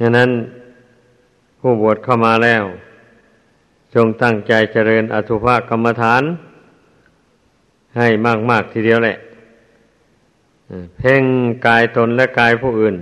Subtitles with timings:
[0.00, 0.30] ฉะนั้น
[1.60, 2.64] ผู้บวชเข้ามาแล้ว
[3.94, 6.22] จงตั้งใจเจริญอสุภกรรมฐาน
[7.96, 8.08] ให้
[8.50, 9.16] มาก ๆ ทีเดียวแหละ
[10.98, 11.22] เพ่ง
[11.66, 12.96] กายตนและกายผู้อื่น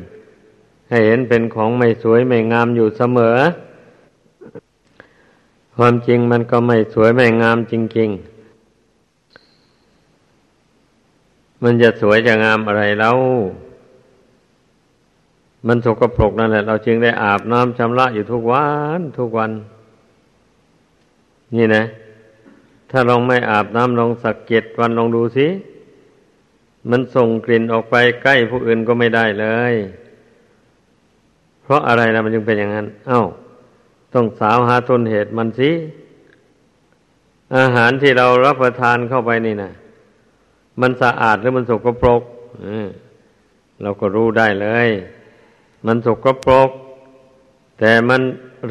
[0.88, 3.36] ให้เห็นเป็นของไม่สวยไม่งามอยู่เสมอ
[5.76, 8.18] ความจริงมันก็ไม่สวยไม่งามจริง ๆ
[11.62, 13.16] มันจะสวยจะงามอะไรแล้ว
[15.66, 18.66] มันสกปรกนั่นแหละ เราจึงได้อาบน้ำชำระอยู่ทุกวั
[18.98, 19.50] นทุกวัน
[21.56, 21.84] นี่นะ
[22.90, 25.46] ถ้าลองไม่อาบน้ำลองสักเก็ดวันลองดูสิ
[26.90, 29.74] มันส่งกลิ่นออกไปใกล้ผู้อื่นก็ไม่ได้เลย
[31.62, 33.22] เพราะอะไรนะมันจึงเป็นอย่างนั้น เอา้า
[34.14, 35.70] ต้องสาวหาต้นเหตุมันสิ
[37.56, 39.70] อาหารที่เรารับประทานเข้าไปนี่นะ
[40.80, 42.22] มันสะอาดหรือมันสกปรก
[43.82, 44.88] เราก็รู้ได้เลย
[45.86, 46.70] มันสกปรก
[47.78, 48.20] แต่มัน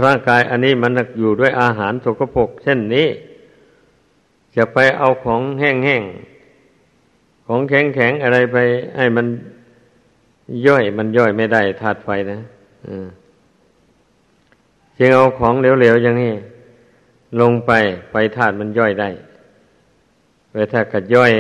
[0.04, 3.08] ร่างกายอันนี้มันอยู่ด้วยอาหารสกปรกเช่นนี้
[4.56, 8.58] จะไปเอาของแห้งๆ ของแข็งๆ อะไรไป
[8.98, 9.26] ให้มัน
[10.68, 12.40] ย่อยมันย่อยไม่ได้ธาตุไฟนะ
[14.98, 16.34] จึงเอาของเหลวๆอย่างนี้
[17.42, 17.72] ลงไป
[18.12, 19.10] ไปธาตุมันย่อยได้
[20.52, 21.32] ไปถ้ากัดย่อย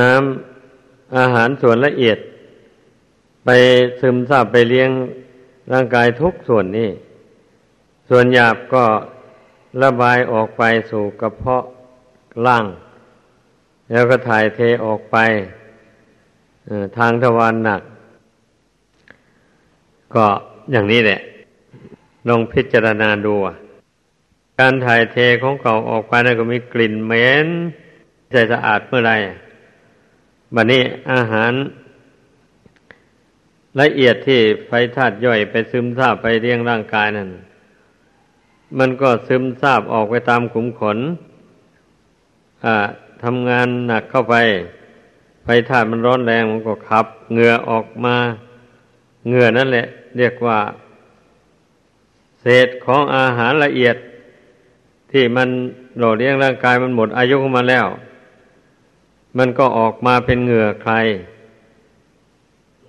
[0.00, 2.18] น้ำอาหารส่วนละเอียด
[3.44, 3.48] ไป
[4.00, 4.90] ซึมซาบไปเลี้ยง
[5.72, 6.90] ร่างกายทุกส่วนนี่
[8.08, 8.84] ส่วนหยาบก็
[9.82, 11.64] ระบายออกไปสู่กระเพาะ
[12.46, 12.66] ล่าง
[13.90, 15.16] แล้วก็ถ่ายเทออกไป
[16.98, 17.82] ทางทวารหนัก
[20.14, 20.26] ก็
[20.72, 21.20] อย่างนี้แหละ
[22.28, 23.34] ลองพิจารณาดู
[24.58, 27.46] การถ่ายเทของเก่าออกไปนั่นก็มีกลิ่นเหม็น
[28.30, 29.12] ใจสะอาดเมื่อไร
[30.54, 30.82] บัดนี้
[31.12, 31.52] อาหาร
[33.78, 37.30] ละเอียดที่ไฟธาตุย่อยไปซึมซาบไปเลี้ยงร่างกายนั่น
[38.78, 40.98] มันก็ซึมซาบออกไปตามขุมขน
[43.22, 44.34] ทำงานหนักเข้าไป
[45.44, 48.16] ไฟธาตุมันร้อนแรงมันก็ขับเหงื่อออกมา
[49.26, 49.86] เหงื่อนั่นแหละ
[50.16, 50.58] เรียกว่า
[52.40, 53.96] เศษของอาหารละเอียด
[55.12, 55.48] ที่มัน
[55.98, 57.86] หล่อเลี้ยงร่างกายมันหมดอายุของมันแล้ว
[59.38, 60.94] มันก็ออกมาเป็นเหงื่อใคร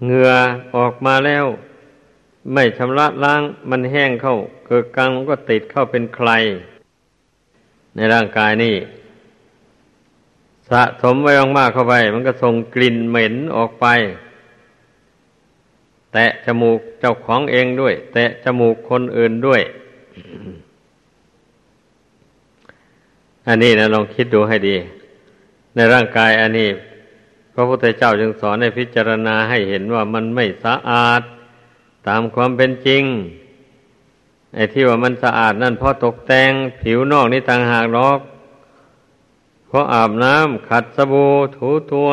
[0.04, 0.32] เหงื่อ
[0.76, 1.46] ออกมาแล้ว
[2.54, 4.36] ไม่ชำระล้างมันแห้งเข้า
[4.66, 6.30] เกิดกังมันก็ติดเข้าเป็นใคร
[7.96, 8.76] ในร่างกายนี่
[10.70, 13.88] สะสมไว้มากเข้าไป มันก็ส่งกลิ่นเหม็นออกไป
[16.14, 19.62] แตะจมูกเจ้าของเองด้วย แตะจมูกคนอื่นด้วย
[23.48, 24.76] อันนี้นะลองคิดดูให้ดี
[25.76, 26.70] ในร่างกายอันนี้
[27.54, 31.22] พระพุทธเจ้าจึงสอนให้พิจารณาให้เห็นว่ามันไม่สะอาด
[32.08, 33.04] ตามความเป็นจริง
[34.56, 36.52] ไอ้ที่ว่ามันสะอาดนั่นเพราะตกแต่ง
[36.82, 38.20] ผิวนอกนี่ต่างหากหรอก
[39.68, 42.10] เพราะอาบน้ำขัดสบู่ถูตัว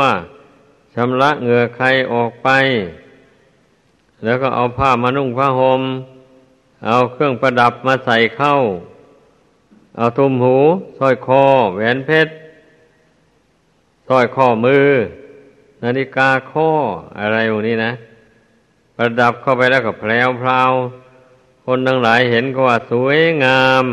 [0.95, 2.49] ชำระเหงื่อใครออกไป
[4.25, 5.83] แล้วก็เอาผ้ามานุ่งผ้าหม่ม
[6.87, 8.55] เอาเครื่องประดับมาใส่เข้า
[9.97, 10.57] เอาตุ้มหู
[10.99, 11.45] สร้อยคอ
[11.75, 12.33] แหวนเพชร
[14.09, 14.87] สร้อยข้อมือ
[15.85, 16.71] นาฬิกาข้อ
[17.21, 17.93] อะไรพวกนี้นะ
[18.97, 20.73] ประดับเข้าไปแล้วก็แพลวพราว
[21.65, 23.85] คนทั้งหลายเห็นก็ว่าสวยงาม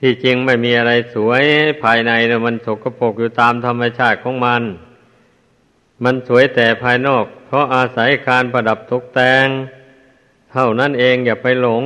[0.00, 1.44] ที่จริงไม่มีอะไรสวย
[1.82, 4.62] ภายในนะมันสกปรกอยู่ตามธรรมชาติของมัน
[6.04, 9.46] มันสวยแต่ภายนอก เพราะอาศัยการประดับตกแต่ง
[10.52, 11.82] เท่านั้นเองอย่าไปหลง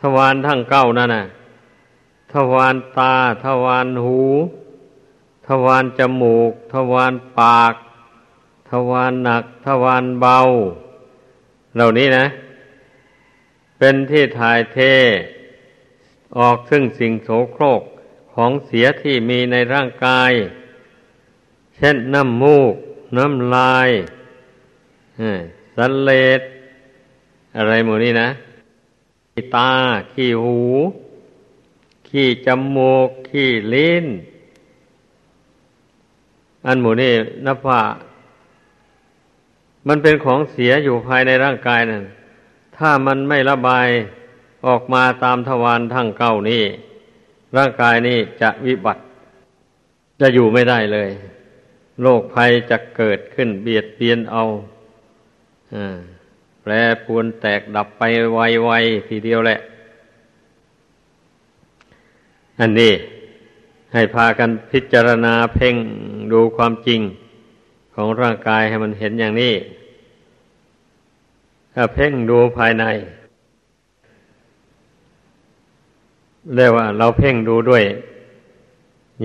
[0.00, 1.24] ทวารทั้งเก้านั่นน่ะ
[2.52, 3.14] วารตา
[3.44, 4.20] ทวารหู
[5.46, 7.74] ทวารจมูก ทวารปาก
[8.70, 10.38] ทวารหนัก ทวารเบา
[11.74, 12.26] เหล่านี้นะ
[13.78, 14.78] เป็นที่ถ่ายเท
[16.38, 17.82] ออกซึ่งสิ่งโสโครก
[18.34, 20.32] ของเสียที่มีในร่างกาย
[21.76, 22.74] เช่นน้ำมูก
[23.16, 23.90] น้ำลาย
[25.76, 26.40] สันเลด
[27.56, 28.28] อะไรหมดนี้นะ
[29.56, 29.72] ตา
[30.12, 30.58] ขี้หู
[32.08, 34.06] ขี้จมูก ขี้ลิ้น
[36.66, 37.12] อันหมูนี่
[37.46, 37.82] นับว่า
[39.88, 42.04] มันเป็นของเสียอยู่ภายในร่างกายนั่น
[42.76, 43.88] ถ้ามันไม่ระบาย
[44.66, 46.64] ออกมาตามทวารทั้งเก้านี้
[47.56, 49.02] ร่างกายนี้จะวิบัติ
[50.20, 51.10] จะอยู่ไม่ได้เลย
[52.02, 54.42] โรคภัยจะเกิดขึ้นเบียดเบียนเอา
[56.62, 56.72] แปร
[57.04, 58.02] ปวนแตกดับไป
[58.34, 59.58] ไวๆทีเดียวแหละ
[62.60, 62.92] อันนี้
[63.92, 65.74] ให้พากันพิจารณาเพ่ง
[66.32, 67.00] ดูความจริง
[67.94, 69.54] ของร่างกายให้มันเห็นอย่างนี้
[71.74, 72.84] ถ้าเพ่งดูภายใน
[76.54, 77.84] เรียกว่าเราเพ่งดูด้วย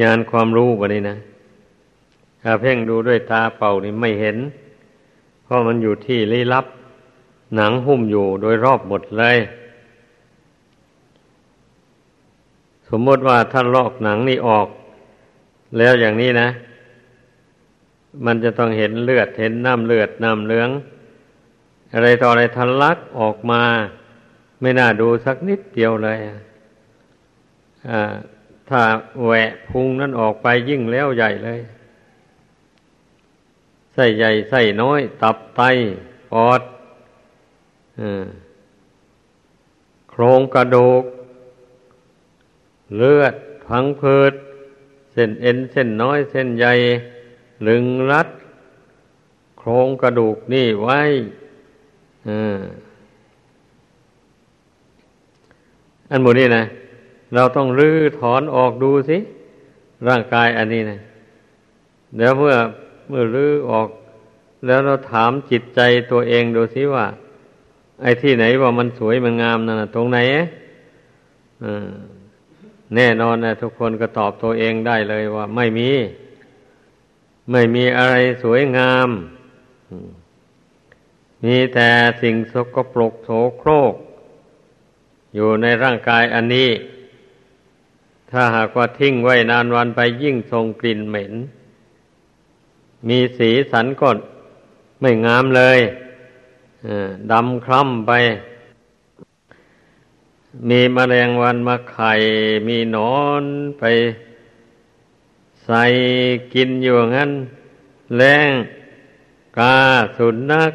[0.01, 1.17] ญาณความรู้แบบนี้นะ
[2.43, 4.37] ถ้าเพ่งดูด้วยตาเป่านี่ไม่เห็น
[5.43, 6.65] เพราะมันอยู่ที่ลี้ลับ
[7.55, 9.37] หนังหุ้มอยู่โดยรอบหมดเลย
[12.91, 14.67] สมมติว่าถ้าลอกหนังนี่ออก
[15.77, 16.49] แล้วอย่างนี้นะ
[18.25, 20.69] มันจะต้องเห็นเลือดเห็นน้ำเลือดน้ำเหลือง
[21.93, 23.63] อะไรต่ออะไรทะลักออกมา
[24.61, 26.17] ไม่น่าดูสักนิดเดียวเลย
[28.69, 28.81] ถ้า
[29.23, 31.59] แหวะพุงนั้นออกไปยิ่งแล้วใหญ่เลย
[33.93, 35.61] ไส้ใหญ่ไส้น้อย ตับไต
[36.31, 36.61] ปอด
[40.09, 41.03] โครงกระดูก
[42.97, 43.33] เลือด
[43.67, 44.33] พังผืด
[45.13, 46.73] เส้นเอ็นเส้นน้อยเส้นใหญ่
[47.67, 48.27] ลึงรัด
[49.57, 50.99] โครงกระดูกนี่ไว้
[56.09, 56.63] อันหมดนี่นะ
[57.35, 59.17] เราต้องรื้อถอนออกดูสิ
[60.07, 60.97] ร่างกายอันนี้นะ
[62.15, 62.55] เดี๋ยวเมื่อ
[63.09, 63.87] เมื่อรื้อออก
[64.65, 65.79] แล้วเราถามจิตใจ
[66.11, 67.05] ตัวเองดูสิว่า
[68.01, 70.19] ไอ้ที่ไหนว่ามันสวยมันงามนั่นตรงไหน
[71.63, 71.89] อ่า
[72.95, 75.89] แน่นอนนะทุกคนก็ตอบตัวเองได้เลยว่า ไม่มี
[77.51, 79.09] ไม่มีอะไรสวยงาม
[81.45, 81.89] มีแต่
[82.21, 83.93] สิ่งสกปรกโสโครก
[85.35, 86.69] อยู่ในร่างกายอันนี้
[88.31, 91.33] ถ้าหากว่าทิ้งไว้นานวันไปยิ่งทรงกลิ่นเหม็น
[93.07, 94.09] มีสีสันก็
[95.01, 95.79] ไม่งามเลย
[97.31, 98.11] ดำคล้ำไป
[100.69, 102.13] มีมแมลงวันมาไข่
[102.67, 103.43] มีนอน
[103.79, 103.83] ไป
[105.63, 105.83] ใส่
[106.53, 107.31] กินอยู่งั้น
[108.17, 108.51] แรง
[109.57, 109.77] กา
[110.17, 110.73] สุนัก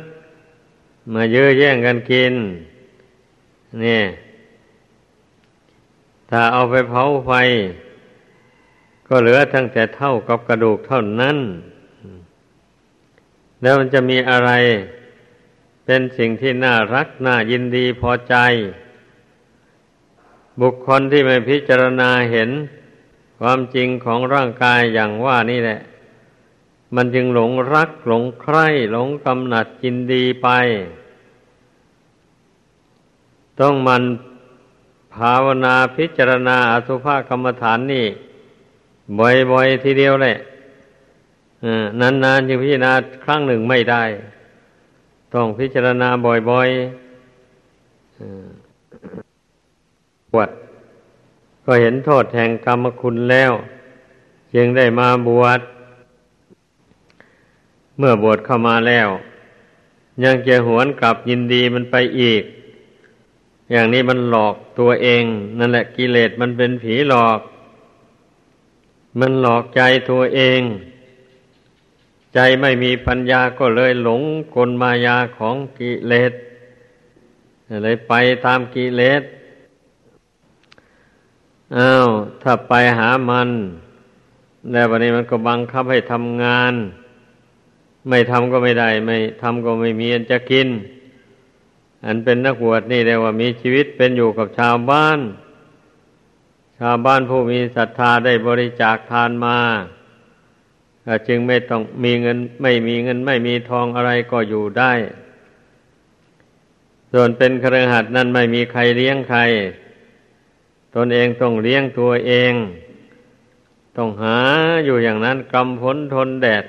[1.13, 2.35] มาเยอะแย่งกันกิน
[3.83, 4.03] นี่
[6.31, 7.33] ถ้าเอาไปเผาไฟ
[9.07, 11.37] ก็เหลือทั้งแต่เท่ากับกระดูกเท่านั้น
[13.63, 14.51] แล้วมันจะมีอะไร
[15.85, 18.37] เป็นสิ่งที่น่ารัก น่ายินดีพอใจ
[20.61, 22.51] บุคคลที่ไม่พิจารณาเห็น
[23.41, 25.81] ความจริงของร่างกายอย่างว่านี่แหละ
[26.95, 30.49] มันจึงหลงรักหลงใคร่หลงกำหนัดยินดีไป
[33.61, 34.03] ต้องมัน
[35.15, 38.07] ภาวนาพิจารณาอสุภกรรมฐานนี่
[39.19, 40.37] บ่อยๆทีเดียวเลย
[42.01, 42.93] นานๆจึงพิจารณา
[43.25, 44.05] ครั้งหนึ่งไม่ได้
[45.35, 46.09] ต้องพิจารณา
[46.51, 48.66] บ่อยๆ
[50.37, 50.49] วด
[51.65, 53.53] ก็เห็นโทษแห่งกรรมคุณแล้ว
[54.55, 55.61] จึงได้มาบวช
[57.99, 59.09] เมื่อบวชเข้ามาแล้ว
[60.25, 62.43] ยังจะหวนกลับยินดีมันไปอีก
[63.71, 65.25] อย่างนี้มันหลอกตัวเอง
[65.59, 67.41] นั่นแหละกิเลสมันเป็นผีหลอก
[69.21, 69.81] มันหลอกใจ
[70.11, 70.61] ตัวเอง
[72.35, 74.23] ใจไม่มีปัญญาก็เลยหลง
[74.55, 76.33] กลมายาของกิเลส
[77.83, 78.13] เลยไป
[78.47, 79.23] ตามกิเลส
[81.75, 82.09] อ้าว
[82.43, 83.49] ถ้าไปหามัน
[84.71, 86.75] แล้ววันนี้มันก็บังคับให้ทำงาน
[88.09, 90.69] ไม่ทำก็ไม่ได้ ไม่ทำก็ไม่มีอันจะกิน
[92.05, 95.19] อันเป็นนักบวชนี่เรียกว่ามีชีวิตเป็นอยู่กับชาวบ้าน
[96.79, 99.59] ชาวบ้านผู้มีศรัทธาได้บริจาคทานมา
[101.29, 104.93] จึงไม่ต้องมีเงิน ไม่มีเงิน ไม่มีทองอะไรก็อยู่ได้
[107.13, 109.41] ส่วนเป็นครหัสนั้นไม่มีใครเลี้ยงใคร
[110.97, 112.53] ตนเองต้องเลี้ยงตัวเอง
[113.97, 114.39] ต้องหา
[114.85, 116.65] อยู่อย่างนั้นกำพ้นทนแดด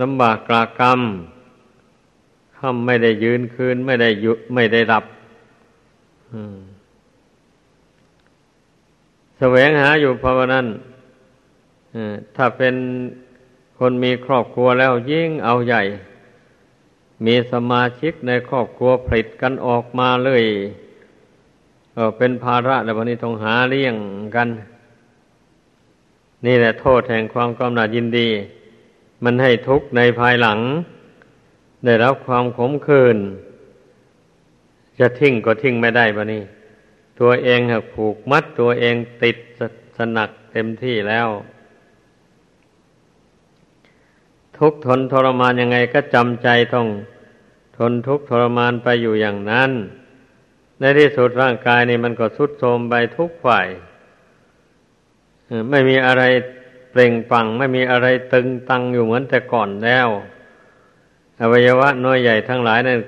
[0.00, 1.00] ลำบากกลากรรม
[2.56, 5.04] ค่ำไม่ได้ยืนคืนไม่ได้ยุไม่ได้รับ
[9.38, 10.66] แสวงหาอยู่เพราะว่านั้น
[12.36, 12.74] ถ้าเป็น
[13.78, 15.82] คนมีครอบครัวแล้วยิ่งเอาใหญ่
[17.24, 20.44] มีสมาชิกในครอบครัวผลิตกันออกมาเลย
[21.94, 23.96] เออเป็นภาระแล้ววันนี้ต้องหาเลี้ยง
[24.36, 24.48] กัน
[26.46, 28.28] นี่แหละโทษแห่งความกำหนัดยินดี
[29.24, 30.58] มันให้ทุกข์ในภายหลัง
[31.84, 33.18] ได้รับความขมขื่น
[34.98, 36.42] จะทิ้งก็ทิ้งไม่ได้บะนี่
[37.20, 39.60] ตัวเองหักผูกมัดตัวเองติดส
[39.96, 41.28] สนักเต็มที่แล้ว
[44.58, 46.88] ทุกทนทรมานยังไงก็จำใจต้อง
[47.78, 49.70] ทนทุกทรมานไปอยู่อย่างนั้น
[50.80, 53.66] ในที่สุดร่างกายนี่มันก็สุดโทมไปทุกฝ่าย
[55.70, 56.22] ไม่มีอะไร
[56.90, 60.08] เปล่งปัง ไม่มีอะไรตึงตังอยู่เหมือนแต่ก่อนแล้ว
[61.40, 63.00] อวัยวะน้อยใหญ่ทั้งหลายนั่น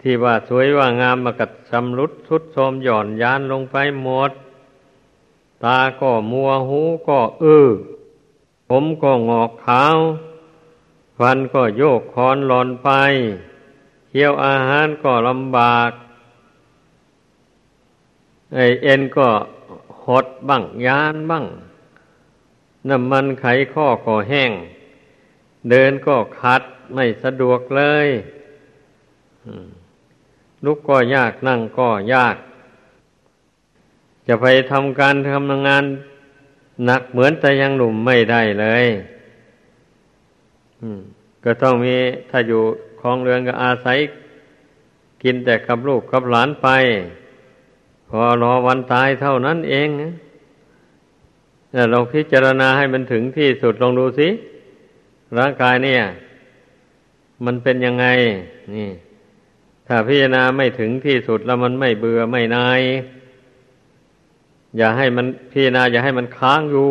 [0.00, 4.30] ที่ว่าสวยว่างามมากัดชำรุดทุดโทมหย่อนยานลงไปหมด
[5.64, 7.68] ตาก็มัวหูก็อื้อ
[8.68, 9.98] ผมก็งอกขาว
[11.18, 12.88] ฟันก็โยกคอนหลอนไป
[14.08, 15.90] เคี้ยวอาหารก็ลำบาก
[18.54, 19.28] เอ็นก็
[20.04, 21.44] หดบ้างยานบ้าง
[22.88, 24.52] น้ำมันไขข้อก็แห้ง
[25.70, 26.62] เดินก็คัด
[26.94, 28.08] ไม่สะดวกเลย
[30.64, 32.36] ลุกก็ยากนั่งก็ยาก
[34.26, 35.84] จะไปทำการทำงาน
[36.84, 38.86] หนักเหมือนแต่ยังหนุ่มไม่ได้เลย
[41.44, 41.96] ก็ต้องมี
[42.30, 42.62] ถ้าอยู่
[43.00, 43.98] คลองเรือนก็อาศัย
[45.22, 46.68] กินแต่กับลูกกับหลานไป
[48.16, 49.88] พอรอวันตายเท่านั้นเอง
[51.70, 54.28] แต่เราพิจารณาให้มันถึงที่สุดลองดูสิ
[55.38, 56.02] ร่างกายเนี่ย
[57.44, 58.06] มันเป็นยังไง
[58.74, 58.90] นี่
[59.86, 62.80] ถ้าพิจารณาไม่ถึงที่สุดแล้วมันไม่เบื่อไม่นาย
[64.76, 66.88] อย่าให้มันพิจารณา อย่าให้มันค้างอยู่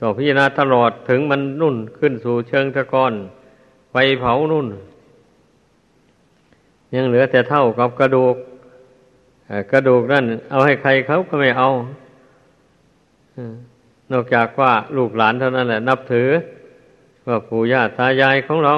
[0.00, 3.12] ต่อพิจารณาตลอดถึงมันนุ่นขึ้นสู่เชิงตะกอน
[3.92, 4.68] ไปเผานุ่น
[6.94, 8.36] ยังเหลือแต่เท่ากับกระดูก
[9.70, 11.68] กระดูกนั่นเอาให้ใครเขาก็ไม่เอา
[14.12, 16.28] นอกจากว่าลูกหลานเท่านั้นแหละ นับถือ
[17.26, 18.74] ว่าปู่ย่าตายายของเรา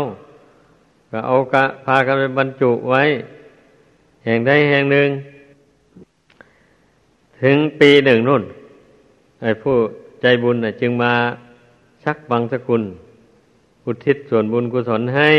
[1.11, 3.03] ก็เอากะพากันไปบรรจุไว้
[4.25, 5.09] แห่งใดแห่งหนึ่ง
[7.43, 8.43] ถึงปีหนึ่งนู่น
[9.43, 9.77] ไอ้ผู้
[10.21, 11.13] ใจบุญจึงมา
[12.05, 12.83] ชักบังสกุล
[13.85, 15.31] อุทิศส่วนบุญกุศลให้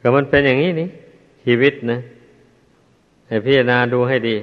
[0.00, 0.88] ก็มันเป็นอย่างนี้นี่
[1.44, 1.98] ชีวิตนะ
[3.30, 4.36] ให้พิจารณาดูให้ดี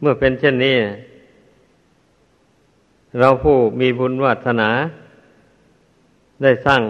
[0.00, 0.76] เมื่อเป็นเช่นนี้
[3.18, 4.70] เราผู้มีบุญวัฒนา
[6.42, 6.82] ได้สร้าง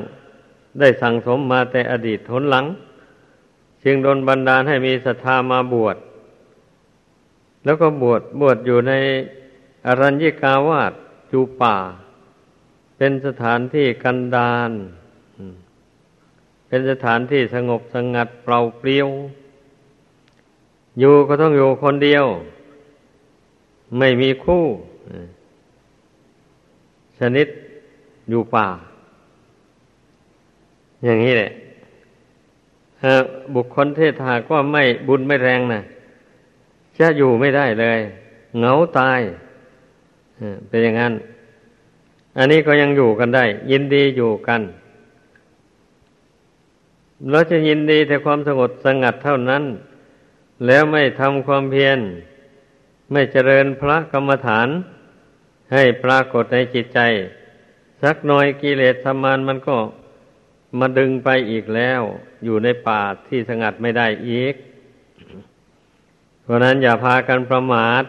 [0.81, 2.65] ได้สั่งสมมาแต่อดีตทนหลัง
[3.85, 5.97] จึงโดนบันดาลให้มีศรัทธามาบวช
[7.65, 8.93] แล้วก็บวชบวชอยู่ใน
[9.87, 10.93] อรัญญิกาวาส
[11.31, 11.77] จูป่า
[12.97, 14.71] เป็นสถานที่กันดาน
[16.75, 19.09] เป็นสถานที่สงบสงัดเปล่าเปลี่ยว
[20.99, 22.25] อยู่ก็ต้องอยู่คนเดียว
[23.99, 24.65] ไม่มีคู่
[27.19, 27.47] ชนิด
[28.31, 28.67] อยู่ป่า
[31.05, 31.51] อย่างนี้แหละ
[33.55, 35.81] บุคคลเทศหากว่าไม่บุญไม่แรงนะ
[36.99, 38.01] จะอยู่ไม่ได้เลย
[38.59, 39.21] เหงาตาย
[40.69, 41.13] เป็นอย่างนั้น
[42.39, 44.63] อันนี้ก็ยังอยู่กันได้ ยินดีอยู่กัน
[47.31, 49.65] เราจะยินดีแต่ความสงบสงัดเท่านั้น
[50.67, 51.99] แล้วไม่ทำความเพียร
[53.13, 54.69] ไม่เจริญพระกรรมฐาน
[55.73, 57.01] ให้ปรากฏในจิตใจ
[58.03, 59.77] สักหน่อยกิเลสธรรมานมันก็
[60.79, 62.01] มาดึงไปอีกแล้ว
[62.45, 64.55] อยู่ในป่าที่สงัดไม่ได้อีก
[66.43, 68.05] เพราะนั้นอย่าพากันประมาท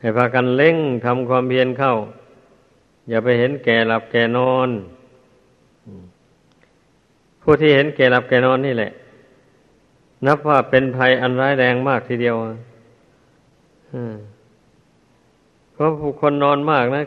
[0.00, 1.94] ให้พากันเล่งทำความเพียรเข้า
[3.08, 4.68] อย่าไปเห็นแก่หลับแก่นอน
[7.46, 8.90] ผู้ที่เห็นแก่หลับแก่นอนนี่แหละ
[10.26, 12.34] นับว่าเป็นภัยอันร้ายแรงมากทีเดียว
[15.72, 17.02] เพราะผู้คนนอนมากนะ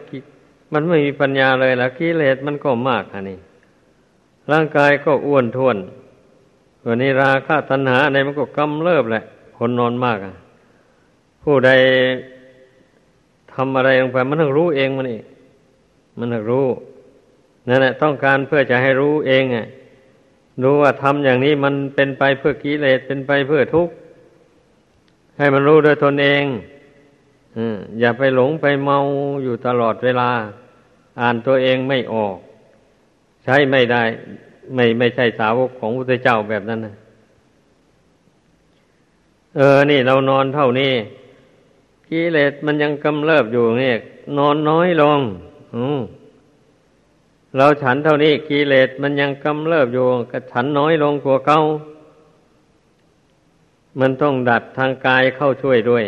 [0.74, 3.40] มันไม่มีปัญญาเลยละกิเลสมันก็มากอันนี้
[4.52, 5.78] ร่างกายก็อ้วนท้วน
[6.86, 9.24] วันนี้ราคะตัณหาในมันก็กำเริบแหละ
[9.58, 10.34] คนนอนมากอะ
[11.44, 11.72] ผู้ใด
[13.54, 15.24] ทำอะไรลงไปมันต้องรู้เองมันเอง
[16.18, 16.68] มันต้องรู้
[17.68, 19.68] นั่นแหละต้องการเพื่อจะให้รู้เองอะ
[20.62, 23.94] รู้ว่าทำอย่างนี้มันเป็นไปเพื่อกิเลสเป็นไปเพื่อทุกข์
[25.38, 26.44] ให้มันรู้โดยตนเอง
[28.00, 28.98] อย่าไปหลงไปเมา
[29.44, 30.30] อยู่ตลอดเวลา
[31.22, 32.38] อ่านตัวเองไม่ออก
[33.44, 34.04] ใช้ไม่ได้
[34.76, 36.96] ไม่ไม่ใช่สาวกของพระเจ้าแบบนั้นนะ
[39.56, 40.94] เออ นี่เรานอนเท่านี้
[42.10, 43.98] กิเลสมันยังกำเริบอยู่เนี่ย
[44.38, 45.20] นอนน้อยลง
[45.76, 45.78] อ
[47.58, 51.60] เราฉันเท่านี้กิเลสมันยังกำเริบอยู่ก็ฉันน้อยลงกว่าเก่า
[54.00, 56.06] มันต้องดัดทางกายเข้าช่วยด้วย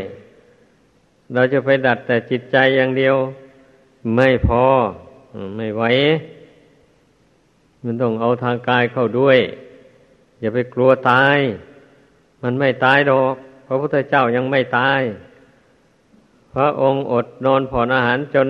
[1.33, 3.15] เราจะไปดัดแต่จิตใจอย่างเดียว
[4.15, 4.63] ไม่พอ
[5.57, 5.83] ไม่ไหว
[7.83, 9.37] มันต้องเอาทางกายเข้าด้วย
[10.39, 11.37] อย่าไปกลัวตาย
[12.43, 13.35] มันไม่ตายดอก
[13.67, 15.01] พระพุทธเจ้ายังไม่ตาย
[16.53, 18.49] พระองค์อดนอนผ่อนอาหารจน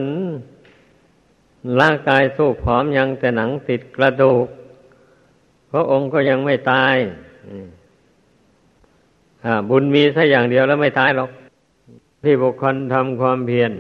[1.82, 4.48] ร่างกายสู้ผอมยังแต่หนังติดกระดูก
[5.72, 6.96] พระองค์ก็ยังไม่ตาย
[9.70, 11.30] บุญมีสักอย่างเดียวแล้วไม่ตายหรอก
[12.24, 13.72] ที่บุคคลทำความเพียร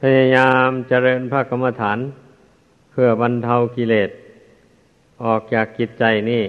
[0.00, 1.98] พยายามเจริญพระกรรมฐาน
[2.90, 4.10] เพื่อบรรเทากิเลส
[5.24, 6.44] ออกจากจิตใจนี่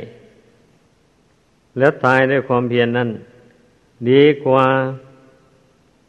[1.77, 3.09] แล้วตายด้วยความเพียรนนั้น
[4.09, 4.65] ดีกว่า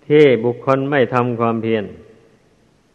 [0.06, 1.84] ที่บุคคลไม่ทำความเพียร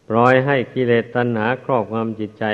[0.09, 2.45] ปล่อยให้กิเลสตัณหาครอบงำจิตใจ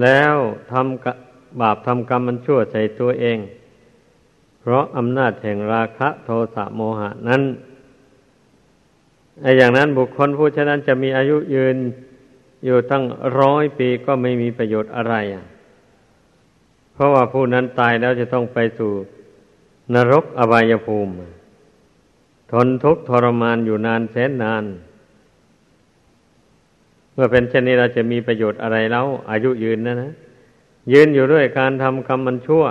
[0.00, 0.34] แล้ว
[0.70, 3.38] ทำบาปทำกรรมมันชั่วใส่ตัวเอง
[4.60, 7.42] เพราะอำนาจแห่งราคะโทสะโมหะนั้น
[9.40, 11.76] ไอ้อย่างนั้นบุคคลผู้ฉะนั้นจะมีอายุยืน
[12.64, 13.04] อยู่ตั้ง
[13.40, 15.44] ร้อยปีก็ไม่มีประโยชน์อะไระ
[16.92, 18.92] เพราะว่าผู้นั้นตายแล้วจะต้องไปสู่
[19.94, 21.12] นรกอบายภูมิ
[22.52, 24.64] ทนทุกข์ทรมานอยู่นานแสนนาน
[27.14, 30.12] เมื่อเป็นเช่นนี้เราจะมีประโยชน์อะไรแล้วอายุยืนนะนะ
[30.92, 32.64] ยืนอยู่ด้วยการทำกรรมมันชั่ว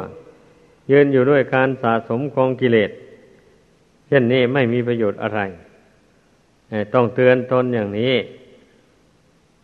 [0.92, 2.92] ยืนอยู่ด้วยการสะสมกองกิเลส
[4.08, 5.40] เช่นนี้ไม่มีประโยชน์อะไร
[6.94, 8.16] ต้องเตือนตนอย่างนี้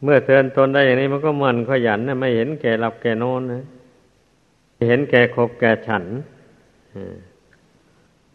[0.03, 3.63] เมื่อเตือนตนได้อย่างนี้มันก็มันขยันนะไม่เห็นแก่หลับแก่นอนนะ
[4.87, 6.03] เห็นแก่ขบแก่ฉัน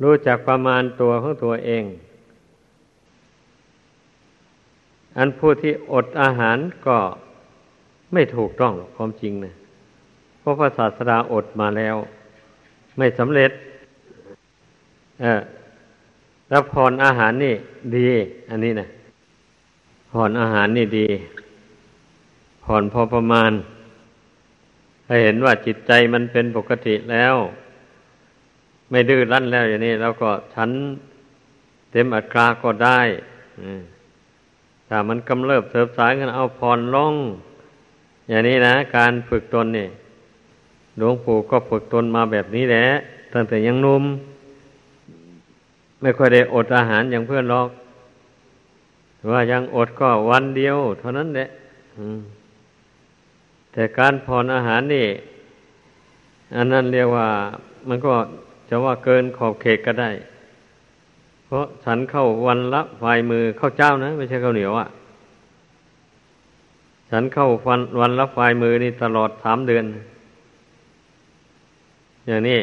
[0.02, 1.84] รู้จักประมาณตัวของตัวเอง
[5.16, 6.98] อันผู้ที่อดอาหารก็
[8.12, 9.54] ไม่ถูกต้องความจริงนะ
[10.40, 11.96] เพราะพระศาสดาอดมาแล้ว
[12.98, 13.50] ไม่สำเร็จ
[15.20, 15.40] เออ
[16.48, 17.54] แล้วผ่อนอาหารนี่
[17.96, 18.08] ดี
[18.50, 18.88] อันนี้นะ
[20.12, 21.06] ผ่อนอาหารนี่ดี
[22.64, 23.52] ผ่อนพอประมาณ
[25.06, 27.34] ถ้าเห็นว่าจิตใจมันเป็นปกติแล้ว
[28.90, 30.70] ไม่ดื้อรั้นแล้วอย่างนี้เราก็ฉัน
[31.90, 33.00] เต็มอัตราก็ได้
[34.94, 37.14] ถ้ามันกำเริบเสบสายกันเอาผ่อนลง
[38.28, 39.88] อย่างนี้นะ การฝึกตนนี่
[40.96, 42.86] หลวงปู่ก็ฝึกตนมาแบบนี้แหละ
[43.32, 44.04] ตั้งแต่ยังนุ่ม
[46.00, 47.68] ไม่ค่อยได้อดอาหารอย่างเพื่อนหรอก
[49.32, 51.46] ว่ายังอดก็วันเดียว เท่านั้นแหละ
[53.72, 55.06] แต่การผ่อนอาหารนี่
[56.56, 57.28] อันนั้นเรียกว่า
[57.88, 58.12] มันก็
[58.68, 60.10] จะว่าเกินขอบเขตก็ได้
[61.52, 64.88] เพราะฉันเข้าวันละฝ่ายมือเข้าเจ้านะ ไม่ใช่ข้าวเหนียวอะ่ะ
[67.10, 69.84] ฉันเข้าวันวันละฝ่ายมือนี่ตลอดสามเดือน
[72.26, 72.60] อย่างนี้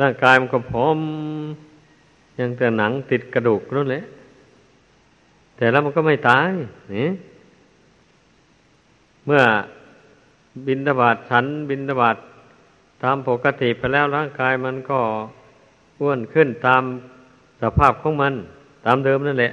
[0.00, 0.98] ร่างกายมันก็พร้อม
[2.38, 4.02] ยังแต่หนังติดกระดูกนั่นแหละ
[5.56, 6.50] แต่แล้วมันก็ไม่ตาย
[6.96, 7.08] นี่
[9.26, 9.42] เมื่อ
[10.66, 12.16] บินตบาดฉันบินตบาด
[13.02, 15.00] ตามปกติไปแล้วร่างกายมันก็
[16.00, 16.84] อ้วนขึ้นตาม
[17.60, 18.34] สภาพของมัน
[18.84, 19.52] ตามเดิมนั่นแหละ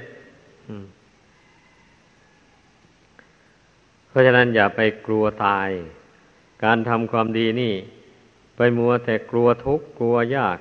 [4.08, 5.68] เพราะฉะนั้นอย่าไปกลัวตาย
[6.64, 7.74] การทำความดีนี่
[8.56, 10.58] ไปมัวแต่กลัวทุกข์กลัวยาก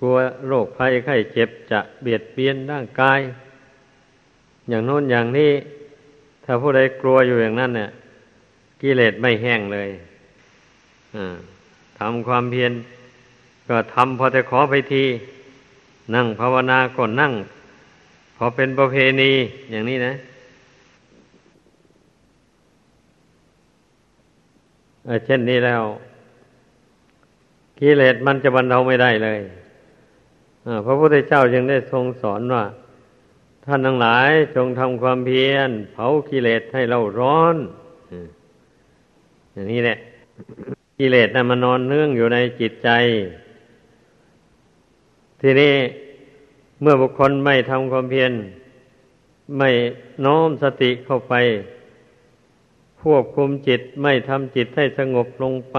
[0.00, 0.14] กลัว
[0.46, 3.20] โรคภัยไข้เจ็บจะเบียดเบียนร่างกาย
[4.68, 5.52] อย่างโน้นอย่างนี้
[6.44, 7.90] ถ้าผู้ใดกลัวอยู่อย่างนั้นเนี่ย
[8.80, 9.90] กิเลสไม่แห้งเลย
[11.98, 12.72] ทำความเพียร
[13.68, 15.04] ก็ทำพอแต่ขอไปที
[16.14, 17.32] นั่งภาวนาก็นั่ง
[18.36, 19.32] พอเป็นประเพณี
[19.70, 20.14] อย่างนี้นะ
[25.26, 25.82] เช่นนี้แล้ว
[27.78, 29.40] กิเลสมันจะบรรเทาไม่ได้เลย
[30.86, 32.64] พระพุทธเจ้าจึงได้ทรงสอนว่า
[33.64, 37.56] ท่านทั้งหลายจงทำความเพียร เผากิเลสให้เราร้อน
[39.52, 39.98] อย่างนี้แหละ
[40.98, 42.90] กิเลสนะ่ะมันนอนเนื่องอยู่ในจิตใจ
[45.42, 45.74] ทีนี้
[46.80, 48.32] เมื่อบุคคลไม่ทำความเพียร
[49.58, 49.70] ไม่
[50.24, 51.34] น้อมสติเข้าไป
[53.02, 55.78] ควบคุมจิตไม่ทำจิตให้สงบลงไป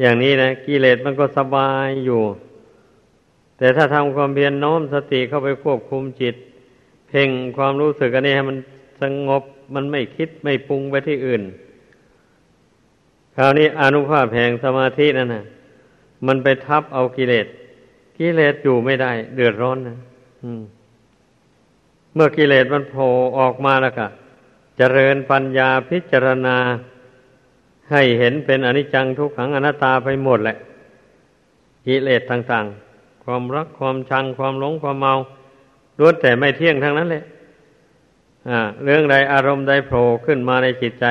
[0.00, 2.22] อย่างนี้นะกิเลสมันก็สบายอยู่
[3.58, 6.34] แต่ถ้าทำความเพียรน้อมสติเข้าไปควบคุมจิต
[7.08, 8.58] เพ่งความรู้สึกอันนี้ให้มัน
[9.02, 9.42] สงบ
[9.74, 11.42] มันไม่คิดไม่ปรุงไปที่อื่น
[13.36, 15.44] คราวนี้อนุภาพแห่งสมาธินั่นนะ
[16.26, 17.46] มันไปทับเอากิเลส
[18.20, 19.98] กิเลสอยู่ไม่ได้ เดือดร้อนนะ
[22.14, 24.06] เมื่อกิเลสมันโผล่ออกมาแล้วก็
[24.76, 26.56] เจริญปัญญาพิจารณา
[27.90, 30.56] ให้เห็นเป็นอนิจจังทุกขังอนัตตาไปหมดแหละ
[31.86, 35.14] กิเลสต่างๆ ความรักความชังความหลงความเมา
[35.98, 37.24] ล้วนแต่ไม่เที่ยงทั้งนั้นเลย
[38.84, 41.06] เรื่องใดอารมณ์ใดโผล่ขึ้นมาในจิตใจ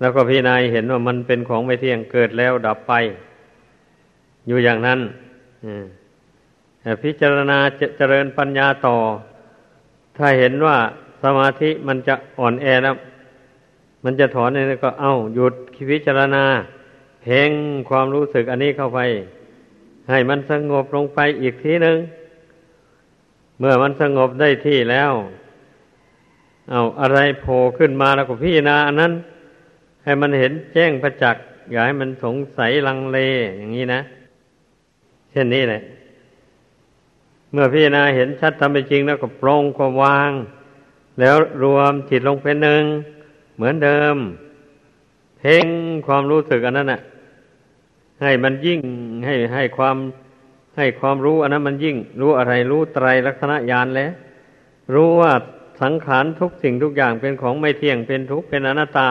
[0.00, 2.92] แล้วก็พี่นายเห็นว่ามันเป็นของไม่เที่ยงเกิดแล้วดับไป
[4.46, 5.00] อยู่อย่างนั้น
[7.02, 7.58] พิจารณา
[7.96, 8.96] เจริญปัญญาต่อ
[10.16, 10.78] ถ้าเห็นว่า
[11.22, 12.96] สมาธิมันจะอ่อนแอแล้ว
[14.04, 15.54] มันจะถอนนี่ก็เอาหยุด
[15.90, 16.44] พิจารณา
[17.22, 17.50] เพ่ง
[17.88, 19.00] ความรู้สึกอันนี้เข้าไป
[20.10, 21.96] ให้มันสงบลงไปอีกทีหนึ่ง
[23.58, 25.12] เมื่อมันสงบได้ที่แล้ว
[26.70, 29.12] เอาอะไรโผล่ขึ้นมาแล้วก็พิจารณาอันนั้น
[30.04, 33.18] ให้มันเห็นแจ้งประจักษ์อย่าให้มันสงสัยลังเล
[33.58, 34.00] อย่างนี้นะ
[35.30, 35.80] เช่นนี้แหละ
[37.54, 40.30] เมื่อพิจารณาเห็นชัดทำไปจริงแล้วก็ปรงก็วาง
[41.20, 42.84] แล้วรวมจิตลงเป็นหนึ่ง
[43.56, 44.16] เหมือนเดิม
[45.38, 45.66] เพ่ง
[46.06, 47.00] ความรู้สึกอันนั้นน่ะ
[48.22, 48.80] ให้มันยิ่ง
[49.26, 49.96] ให้ให้ความ
[50.76, 54.12] ให้ความรู้อันนั้นมันยิ่ง รู้อะไรรู้ไตรลักษณะญาณแล้ว
[54.94, 55.32] รู้ว่า
[55.82, 59.10] สังขารทุกสิ่งทุกอย่างเป็นของไม่เที่ยงเป็นทุกข์เป็นอนัตตา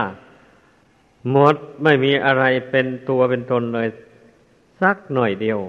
[1.31, 3.87] หมดไม่มีอะไรเป็นตัวเป็นตนเลย
[4.81, 5.59] สักหน่อยเดียว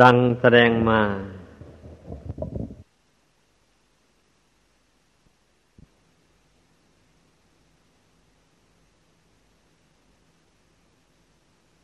[0.00, 1.00] ดังแสดงมา